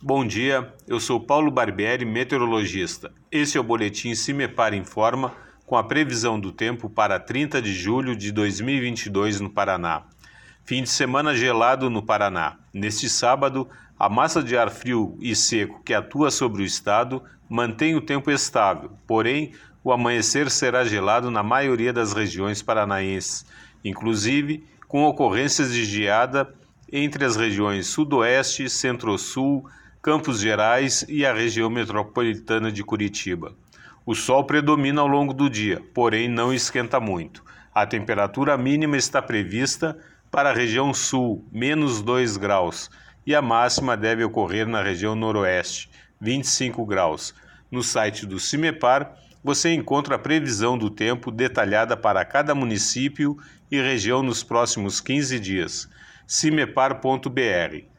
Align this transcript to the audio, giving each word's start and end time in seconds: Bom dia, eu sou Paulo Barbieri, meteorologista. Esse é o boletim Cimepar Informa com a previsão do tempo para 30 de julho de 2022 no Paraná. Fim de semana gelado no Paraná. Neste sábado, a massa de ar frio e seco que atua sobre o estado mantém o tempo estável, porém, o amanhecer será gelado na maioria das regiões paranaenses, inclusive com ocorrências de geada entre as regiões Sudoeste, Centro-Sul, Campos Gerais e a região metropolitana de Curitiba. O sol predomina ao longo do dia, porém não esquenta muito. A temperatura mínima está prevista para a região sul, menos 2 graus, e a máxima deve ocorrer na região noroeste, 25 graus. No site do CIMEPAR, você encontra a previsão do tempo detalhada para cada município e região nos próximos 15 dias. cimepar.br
Bom 0.00 0.24
dia, 0.24 0.72
eu 0.86 1.00
sou 1.00 1.18
Paulo 1.18 1.50
Barbieri, 1.50 2.04
meteorologista. 2.04 3.10
Esse 3.32 3.58
é 3.58 3.60
o 3.60 3.64
boletim 3.64 4.14
Cimepar 4.14 4.72
Informa 4.72 5.34
com 5.66 5.76
a 5.76 5.82
previsão 5.82 6.38
do 6.38 6.52
tempo 6.52 6.88
para 6.88 7.18
30 7.18 7.60
de 7.60 7.74
julho 7.74 8.14
de 8.14 8.30
2022 8.30 9.40
no 9.40 9.50
Paraná. 9.50 10.04
Fim 10.64 10.84
de 10.84 10.88
semana 10.88 11.34
gelado 11.34 11.90
no 11.90 12.00
Paraná. 12.00 12.58
Neste 12.72 13.08
sábado, 13.08 13.68
a 13.98 14.08
massa 14.08 14.40
de 14.40 14.56
ar 14.56 14.70
frio 14.70 15.18
e 15.20 15.34
seco 15.34 15.82
que 15.82 15.92
atua 15.92 16.30
sobre 16.30 16.62
o 16.62 16.64
estado 16.64 17.20
mantém 17.48 17.96
o 17.96 18.00
tempo 18.00 18.30
estável, 18.30 18.92
porém, 19.04 19.52
o 19.82 19.90
amanhecer 19.90 20.48
será 20.48 20.84
gelado 20.84 21.28
na 21.28 21.42
maioria 21.42 21.92
das 21.92 22.12
regiões 22.12 22.62
paranaenses, 22.62 23.44
inclusive 23.84 24.64
com 24.86 25.02
ocorrências 25.02 25.72
de 25.72 25.84
geada 25.84 26.54
entre 26.90 27.24
as 27.24 27.34
regiões 27.34 27.88
Sudoeste, 27.88 28.70
Centro-Sul, 28.70 29.68
Campos 30.08 30.40
Gerais 30.40 31.04
e 31.06 31.26
a 31.26 31.34
região 31.34 31.68
metropolitana 31.68 32.72
de 32.72 32.82
Curitiba. 32.82 33.54
O 34.06 34.14
sol 34.14 34.42
predomina 34.44 35.02
ao 35.02 35.06
longo 35.06 35.34
do 35.34 35.50
dia, 35.50 35.82
porém 35.92 36.26
não 36.30 36.50
esquenta 36.50 36.98
muito. 36.98 37.44
A 37.74 37.84
temperatura 37.84 38.56
mínima 38.56 38.96
está 38.96 39.20
prevista 39.20 39.98
para 40.30 40.48
a 40.48 40.54
região 40.54 40.94
sul, 40.94 41.46
menos 41.52 42.00
2 42.00 42.38
graus, 42.38 42.90
e 43.26 43.34
a 43.34 43.42
máxima 43.42 43.98
deve 43.98 44.24
ocorrer 44.24 44.66
na 44.66 44.82
região 44.82 45.14
noroeste, 45.14 45.90
25 46.18 46.86
graus. 46.86 47.34
No 47.70 47.82
site 47.82 48.24
do 48.24 48.40
CIMEPAR, 48.40 49.14
você 49.44 49.74
encontra 49.74 50.14
a 50.14 50.18
previsão 50.18 50.78
do 50.78 50.88
tempo 50.88 51.30
detalhada 51.30 51.98
para 51.98 52.24
cada 52.24 52.54
município 52.54 53.36
e 53.70 53.78
região 53.78 54.22
nos 54.22 54.42
próximos 54.42 55.02
15 55.02 55.38
dias. 55.38 55.86
cimepar.br 56.26 57.97